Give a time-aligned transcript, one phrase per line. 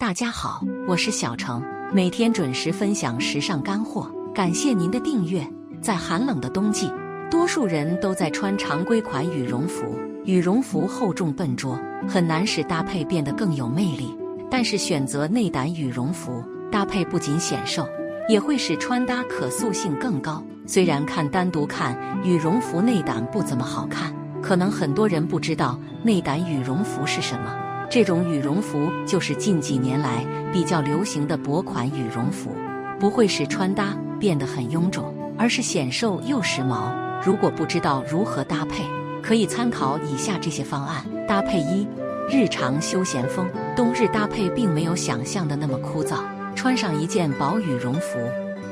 [0.00, 5.46] 大家好，我是小程，每天准时分享时尚干货，感谢您的订阅。
[5.82, 6.90] 在寒冷的冬季，
[7.30, 9.84] 多数人都在穿常规款羽绒服，
[10.24, 11.78] 羽绒服厚重笨拙，
[12.08, 14.16] 很难使搭配变得更有魅力。
[14.50, 16.42] 但是选择内胆羽绒服，
[16.72, 17.86] 搭配不仅显瘦，
[18.26, 20.42] 也会使穿搭可塑性更高。
[20.66, 21.94] 虽然看单独看
[22.24, 24.10] 羽绒服内胆不怎么好看，
[24.40, 27.54] 可能很多人不知道内胆羽绒服是什么。
[27.90, 32.54] 这种羽绒服就是近几年来比较流行的薄款羽绒服，
[33.00, 36.92] 不会使穿搭变得很臃肿，而是显瘦又时髦。
[37.20, 38.84] 如果不知道如何搭配，
[39.20, 41.84] 可以参考以下这些方案：搭配一，
[42.30, 43.50] 日常休闲风。
[43.74, 46.18] 冬日搭配并没有想象的那么枯燥，
[46.54, 48.20] 穿上一件薄羽绒服，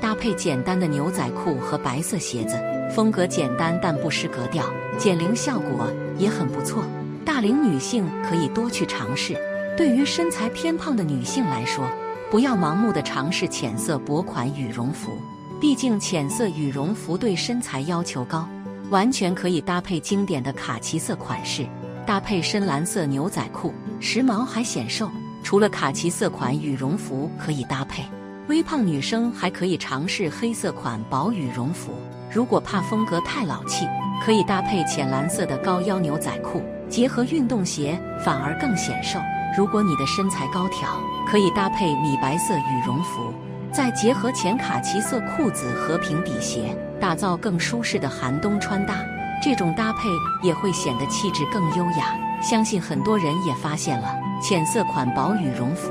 [0.01, 2.57] 搭配简单的牛仔裤和白色鞋子，
[2.95, 4.65] 风格简单但不失格调，
[4.97, 6.85] 减龄效果也很不错。
[7.29, 9.37] 大龄女性可以多去尝试。
[9.77, 11.85] 对于身材偏胖的女性来说，
[12.31, 15.13] 不要盲目的尝试浅色薄款羽绒服，
[15.61, 18.49] 毕竟浅色羽绒服对身材要求高。
[18.89, 21.67] 完全可以搭配经典的卡其色款式，
[22.07, 25.11] 搭配深蓝色牛仔裤，时髦还显瘦。
[25.45, 28.03] 除了卡其色款羽绒服可以搭配，
[28.49, 31.93] 微胖女生还可以尝试黑色款薄羽绒服。
[32.33, 33.87] 如果怕风格太老气，
[34.25, 36.63] 可以搭配浅蓝色的高腰牛仔裤。
[36.89, 39.19] 结合运动鞋反而更显瘦。
[39.57, 40.89] 如果你的身材高挑，
[41.27, 43.33] 可以搭配米白色羽绒服，
[43.73, 48.95] 再结合浅卡其色裤子和平底鞋，打造更舒适的寒冬穿搭。
[49.43, 50.09] 这种搭配
[50.43, 52.15] 也会显得气质更优雅。
[52.41, 55.91] 相信很多人也发现了，浅色款薄羽绒服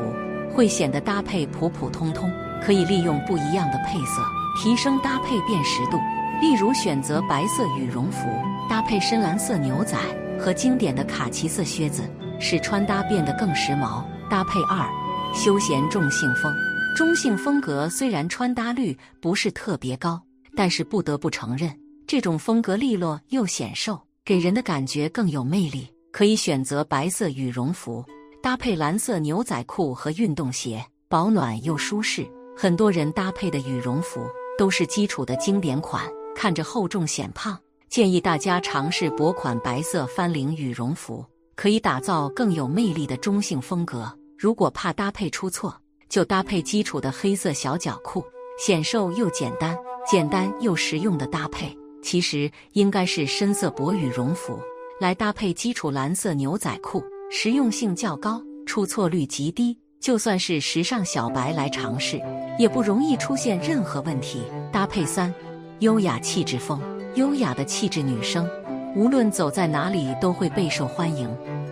[0.54, 2.30] 会显得搭配普普通通。
[2.59, 4.22] 可以利用不一样的配色，
[4.59, 6.00] 提升搭配辨识度。
[6.42, 8.28] 例如选择白色羽绒服，
[8.67, 9.95] 搭配深蓝色牛仔。
[10.39, 12.03] 和经典的卡其色靴子，
[12.39, 14.03] 使穿搭变得更时髦。
[14.30, 14.88] 搭配二，
[15.33, 16.53] 休闲中性风。
[16.95, 20.21] 中性风格虽然穿搭率不是特别高，
[20.55, 21.71] 但是不得不承认，
[22.05, 25.87] 这种风格利落又显瘦，给人的感觉更有魅力。
[26.11, 28.03] 可以选择白色羽绒服，
[28.42, 32.27] 搭配蓝色牛仔裤和运动鞋，保暖又舒适。
[32.58, 34.26] 很多人搭配的羽绒服
[34.58, 36.03] 都是基础的经典款，
[36.36, 37.55] 看着厚重显胖。
[37.89, 41.25] 建议大家尝试薄款白色翻领羽绒服，
[41.55, 44.11] 可以打造更有魅力的中性风格。
[44.37, 45.75] 如果怕搭配出错，
[46.09, 48.23] 就搭配基础的黑色小脚裤，
[48.59, 49.76] 显瘦又简单，
[50.09, 51.76] 简单又实用的搭配。
[52.03, 54.59] 其实应该是深色薄羽绒服
[54.99, 59.77] 来搭配基础蓝色牛仔裤，实用性较高，出错率极低。
[59.99, 62.21] 就算是时尚小白来尝试，
[62.59, 64.43] 也不容易出现任何问题。
[64.71, 65.33] 搭配三，
[65.80, 66.80] 优雅气质风。
[67.17, 68.48] 优雅的气质女生，
[68.95, 71.28] 无论走在哪里都会备受欢迎。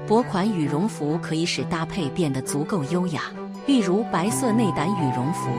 [0.08, 3.22] 薄款羽绒服可以使搭配变得足够优雅，
[3.68, 5.52] 例如白色内胆羽绒服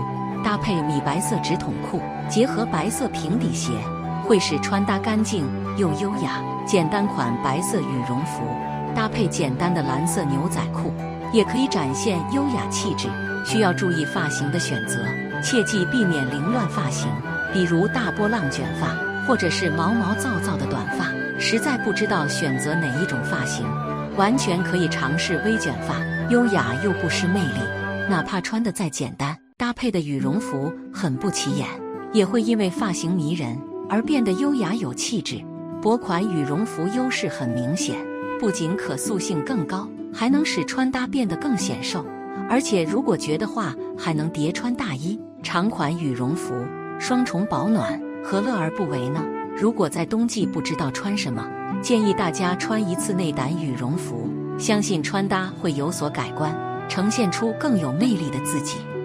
[0.43, 3.71] 搭配米白色直筒裤，结合白色平底鞋，
[4.25, 5.47] 会使穿搭干净
[5.79, 6.43] 又优雅。
[6.67, 8.43] 简单款白色羽绒服
[8.93, 10.93] 搭配简单的蓝色牛仔裤，
[11.33, 13.09] 也可以展现优雅气质。
[13.45, 14.99] 需要注意发型的选择，
[15.41, 17.09] 切记避免凌乱发型，
[17.53, 18.89] 比如大波浪卷发。
[19.27, 21.07] 或者是毛毛躁躁的短发，
[21.39, 23.67] 实在不知道选择哪一种发型，
[24.17, 25.97] 完全可以尝试微卷发，
[26.31, 27.61] 优雅又不失魅力。
[28.09, 31.67] 哪怕穿的再简单，搭配的羽绒服很不起眼，
[32.13, 35.43] 也会因为发型迷人而变得优雅有气质。
[35.83, 37.97] 薄款羽绒服优势很明显，
[38.39, 42.05] 不仅可塑性更高，还能使穿搭变得更显瘦。
[42.49, 45.21] 而且如果觉得话，还能叠穿大衣。
[45.43, 46.55] 长款羽绒服，
[46.99, 48.01] 双重保暖。
[48.29, 49.25] 何乐而不为呢？
[49.57, 51.47] 如果在冬季不知道穿什么，
[51.81, 54.29] 建议大家穿一次内胆羽绒服，
[54.59, 56.53] 相信穿搭会有所改观，
[56.89, 58.79] 呈现出更有魅力的自己。